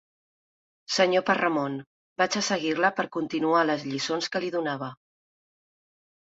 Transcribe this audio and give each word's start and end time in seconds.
Senyor 0.93 1.23
Parramon, 1.27 1.75
vaig 2.21 2.37
a 2.41 2.43
seguir-la 2.47 2.91
per 3.01 3.05
continuar 3.17 3.61
les 3.71 3.85
lliçons 3.91 4.31
que 4.37 4.43
li 4.47 4.51
donava. 4.57 4.91